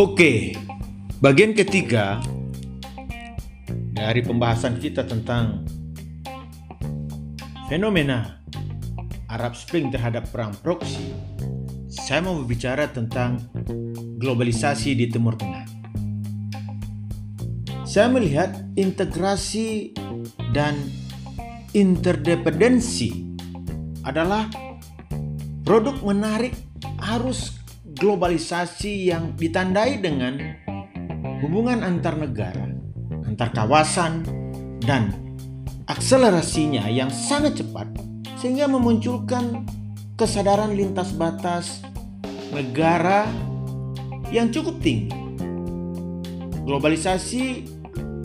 Oke, 0.00 0.56
bagian 1.20 1.52
ketiga 1.52 2.24
dari 3.92 4.24
pembahasan 4.24 4.80
kita 4.80 5.04
tentang 5.04 5.68
fenomena 7.68 8.40
Arab 9.28 9.52
Spring 9.52 9.92
terhadap 9.92 10.24
perang 10.32 10.56
proksi, 10.64 11.04
saya 11.92 12.24
mau 12.24 12.32
berbicara 12.40 12.88
tentang 12.88 13.44
globalisasi 14.16 14.96
di 14.96 15.04
Timur 15.12 15.36
Tengah. 15.36 15.68
Saya 17.84 18.08
melihat 18.08 18.56
integrasi 18.80 19.92
dan 20.56 20.80
interdependensi 21.76 23.36
adalah 24.00 24.48
produk 25.60 26.00
menarik 26.00 26.56
arus 27.20 27.59
globalisasi 28.00 29.12
yang 29.12 29.36
ditandai 29.36 30.00
dengan 30.00 30.40
hubungan 31.44 31.84
antar 31.84 32.16
negara, 32.16 32.64
antar 33.28 33.52
kawasan, 33.52 34.24
dan 34.80 35.12
akselerasinya 35.84 36.88
yang 36.88 37.12
sangat 37.12 37.60
cepat 37.60 37.92
sehingga 38.40 38.64
memunculkan 38.64 39.68
kesadaran 40.16 40.72
lintas 40.72 41.12
batas 41.12 41.84
negara 42.56 43.28
yang 44.32 44.48
cukup 44.48 44.80
tinggi. 44.80 45.12
Globalisasi 46.64 47.44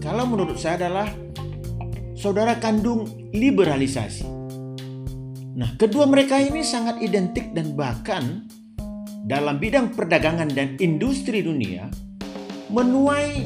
kalau 0.00 0.24
menurut 0.24 0.56
saya 0.56 0.88
adalah 0.88 1.12
saudara 2.16 2.56
kandung 2.56 3.30
liberalisasi. 3.36 4.24
Nah, 5.58 5.74
kedua 5.74 6.06
mereka 6.06 6.38
ini 6.38 6.62
sangat 6.62 7.02
identik 7.02 7.50
dan 7.50 7.74
bahkan 7.74 8.46
dalam 9.28 9.60
bidang 9.60 9.92
perdagangan 9.92 10.48
dan 10.56 10.80
industri 10.80 11.44
dunia 11.44 11.92
menuai 12.72 13.44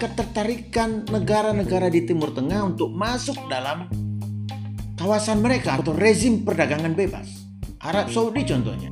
ketertarikan 0.00 1.04
negara-negara 1.04 1.92
di 1.92 2.08
Timur 2.08 2.32
Tengah 2.32 2.64
untuk 2.64 2.88
masuk 2.96 3.36
dalam 3.52 3.92
kawasan 4.96 5.44
mereka 5.44 5.76
atau 5.76 5.92
rezim 5.92 6.48
perdagangan 6.48 6.96
bebas. 6.96 7.44
Arab 7.84 8.08
Saudi 8.08 8.42
contohnya 8.48 8.88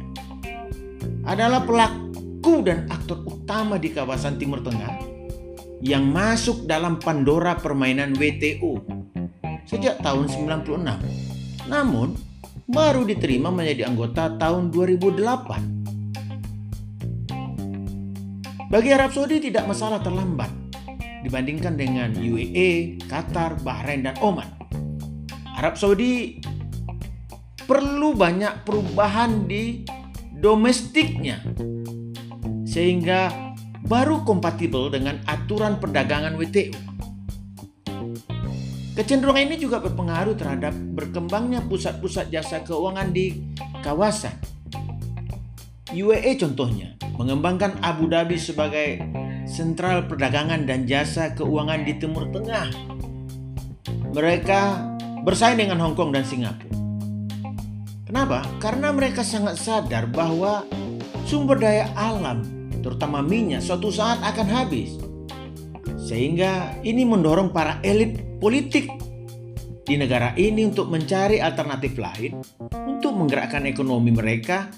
adalah 1.25 1.65
pelaku 1.65 2.61
dan 2.61 2.85
aktor 2.93 3.25
utama 3.25 3.81
di 3.81 3.97
kawasan 3.97 4.37
Timur 4.37 4.61
Tengah 4.61 4.93
yang 5.81 6.05
masuk 6.05 6.69
dalam 6.69 7.01
Pandora 7.01 7.57
permainan 7.57 8.13
WTO 8.13 8.85
sejak 9.65 10.05
tahun 10.05 10.29
96. 10.29 10.85
Namun, 11.67 12.13
baru 12.69 13.09
diterima 13.09 13.49
menjadi 13.49 13.89
anggota 13.89 14.37
tahun 14.37 14.69
2008 14.71 15.86
bagi 18.67 18.91
Arab 18.91 19.15
Saudi 19.15 19.39
tidak 19.39 19.71
masalah 19.71 20.03
terlambat 20.03 20.51
dibandingkan 21.23 21.79
dengan 21.79 22.11
UAE, 22.19 22.99
Qatar, 23.07 23.63
Bahrain, 23.63 24.03
dan 24.03 24.19
Oman. 24.19 24.47
Arab 25.55 25.79
Saudi 25.79 26.43
perlu 27.67 28.15
banyak 28.15 28.67
perubahan 28.67 29.47
di 29.47 29.87
domestiknya 30.35 31.43
sehingga 32.67 33.55
baru 33.87 34.27
kompatibel 34.27 34.91
dengan 34.91 35.23
aturan 35.31 35.79
perdagangan 35.79 36.35
WTO. 36.35 36.75
Kecenderungan 38.97 39.53
ini 39.53 39.57
juga 39.61 39.79
berpengaruh 39.79 40.35
terhadap 40.35 40.73
berkembangnya 40.73 41.63
pusat-pusat 41.69 42.33
jasa 42.33 42.65
keuangan 42.65 43.13
di 43.13 43.53
kawasan. 43.85 44.56
UAE 45.97 46.37
contohnya 46.37 46.93
mengembangkan 47.17 47.81
Abu 47.81 48.13
Dhabi 48.13 48.37
sebagai 48.37 49.01
sentral 49.49 50.05
perdagangan 50.05 50.69
dan 50.69 50.85
jasa 50.85 51.33
keuangan 51.33 51.89
di 51.89 51.97
Timur 51.97 52.29
Tengah. 52.29 52.69
Mereka 54.13 54.61
bersaing 55.25 55.57
dengan 55.57 55.81
Hong 55.81 55.97
Kong 55.97 56.13
dan 56.13 56.29
Singapura. 56.29 56.77
Kenapa? 58.07 58.45
Karena 58.63 58.93
mereka 58.93 59.25
sangat 59.27 59.59
sadar 59.59 60.07
bahwa 60.07 60.63
sumber 61.27 61.59
daya 61.59 61.91
alam, 61.99 62.45
terutama 62.85 63.19
minyak, 63.19 63.65
suatu 63.65 63.91
saat 63.91 64.23
akan 64.23 64.47
habis. 64.47 64.95
Sehingga 65.99 66.79
ini 66.87 67.03
mendorong 67.03 67.51
para 67.51 67.83
elit 67.83 68.39
politik 68.39 68.87
di 69.83 69.99
negara 69.99 70.35
ini 70.39 70.71
untuk 70.71 70.87
mencari 70.91 71.43
alternatif 71.43 71.99
lain 71.99 72.39
untuk 72.87 73.15
menggerakkan 73.15 73.67
ekonomi 73.67 74.15
mereka 74.15 74.71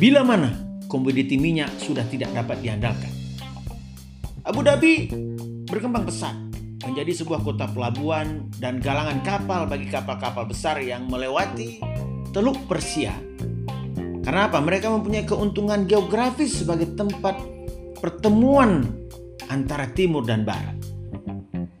Bila 0.00 0.24
mana 0.24 0.48
komoditi 0.88 1.36
minyak 1.36 1.76
sudah 1.76 2.08
tidak 2.08 2.32
dapat 2.32 2.64
diandalkan. 2.64 3.12
Abu 4.48 4.64
Dhabi 4.64 5.12
berkembang 5.68 6.08
pesat 6.08 6.32
menjadi 6.88 7.20
sebuah 7.20 7.44
kota 7.44 7.68
pelabuhan 7.68 8.48
dan 8.56 8.80
galangan 8.80 9.20
kapal 9.20 9.68
bagi 9.68 9.92
kapal-kapal 9.92 10.48
besar 10.48 10.80
yang 10.80 11.04
melewati 11.04 11.84
Teluk 12.32 12.56
Persia. 12.64 13.12
Karena 14.24 14.48
apa? 14.48 14.64
Mereka 14.64 14.88
mempunyai 14.88 15.28
keuntungan 15.28 15.84
geografis 15.84 16.64
sebagai 16.64 16.96
tempat 16.96 17.36
pertemuan 18.00 18.88
antara 19.52 19.84
timur 19.92 20.24
dan 20.24 20.48
barat. 20.48 20.80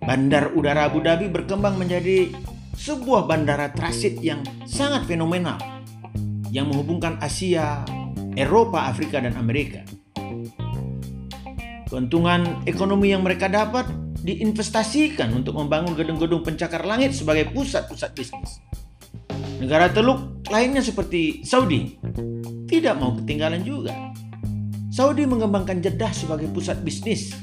Bandar 0.04 0.52
udara 0.52 0.92
Abu 0.92 1.00
Dhabi 1.00 1.32
berkembang 1.32 1.80
menjadi 1.80 2.28
sebuah 2.76 3.24
bandara 3.24 3.72
transit 3.72 4.20
yang 4.20 4.44
sangat 4.68 5.08
fenomenal 5.08 5.56
yang 6.50 6.66
menghubungkan 6.66 7.16
Asia, 7.22 7.86
Eropa, 8.38 8.86
Afrika, 8.86 9.18
dan 9.18 9.34
Amerika. 9.34 9.82
Keuntungan 11.90 12.62
ekonomi 12.70 13.10
yang 13.10 13.26
mereka 13.26 13.50
dapat 13.50 13.90
diinvestasikan 14.22 15.34
untuk 15.34 15.58
membangun 15.58 15.98
gedung-gedung 15.98 16.46
pencakar 16.46 16.86
langit 16.86 17.16
sebagai 17.16 17.50
pusat-pusat 17.50 18.14
bisnis. 18.14 18.62
Negara 19.58 19.90
teluk 19.90 20.46
lainnya 20.48 20.80
seperti 20.80 21.42
Saudi 21.42 21.98
tidak 22.70 22.96
mau 23.02 23.18
ketinggalan 23.18 23.66
juga. 23.66 23.92
Saudi 24.94 25.26
mengembangkan 25.26 25.82
Jeddah 25.82 26.14
sebagai 26.14 26.46
pusat 26.54 26.78
bisnis. 26.86 27.34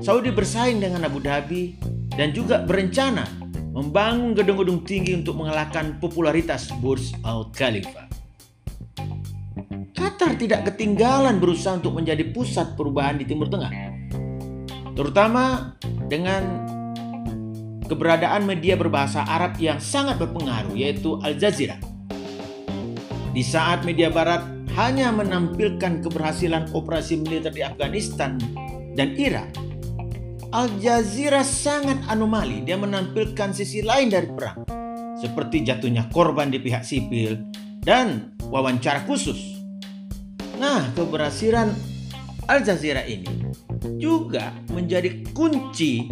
Saudi 0.00 0.32
bersaing 0.32 0.80
dengan 0.80 1.04
Abu 1.04 1.20
Dhabi 1.20 1.76
dan 2.16 2.32
juga 2.32 2.64
berencana 2.64 3.28
membangun 3.76 4.32
gedung-gedung 4.32 4.82
tinggi 4.88 5.12
untuk 5.14 5.36
mengalahkan 5.36 6.00
popularitas 6.00 6.72
Burj 6.80 7.12
Al 7.22 7.52
Khalifa. 7.52 8.07
Qatar 10.08 10.40
tidak 10.40 10.72
ketinggalan 10.72 11.36
berusaha 11.36 11.76
untuk 11.76 12.00
menjadi 12.00 12.24
pusat 12.32 12.72
perubahan 12.80 13.20
di 13.20 13.28
Timur 13.28 13.44
Tengah. 13.52 13.68
Terutama 14.96 15.76
dengan 16.08 16.64
keberadaan 17.84 18.48
media 18.48 18.72
berbahasa 18.80 19.28
Arab 19.28 19.60
yang 19.60 19.76
sangat 19.76 20.16
berpengaruh 20.16 20.72
yaitu 20.72 21.20
Al 21.20 21.36
Jazeera. 21.36 21.76
Di 23.36 23.44
saat 23.44 23.84
media 23.84 24.08
barat 24.08 24.48
hanya 24.80 25.12
menampilkan 25.12 26.00
keberhasilan 26.00 26.72
operasi 26.72 27.20
militer 27.20 27.52
di 27.52 27.60
Afghanistan 27.60 28.40
dan 28.96 29.12
Irak, 29.12 29.52
Al 30.56 30.72
Jazeera 30.80 31.44
sangat 31.44 32.00
anomali. 32.08 32.64
Dia 32.64 32.80
menampilkan 32.80 33.52
sisi 33.52 33.84
lain 33.84 34.08
dari 34.08 34.32
perang, 34.32 34.64
seperti 35.20 35.68
jatuhnya 35.68 36.08
korban 36.08 36.48
di 36.48 36.56
pihak 36.56 36.80
sipil 36.80 37.36
dan 37.84 38.32
wawancara 38.48 39.04
khusus 39.04 39.57
Nah, 40.58 40.90
keberhasilan 40.98 41.70
Al 42.50 42.66
Jazeera 42.66 43.06
ini 43.06 43.30
juga 43.94 44.50
menjadi 44.74 45.22
kunci 45.30 46.10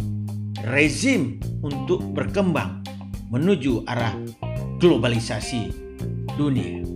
rezim 0.62 1.43
untuk 1.66 2.15
berkembang 2.15 2.87
menuju 3.34 3.83
arah 3.91 4.15
globalisasi 4.78 5.75
dunia. 6.39 6.96